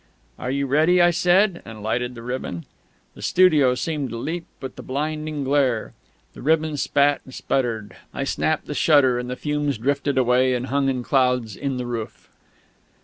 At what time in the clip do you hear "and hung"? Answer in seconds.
10.55-10.89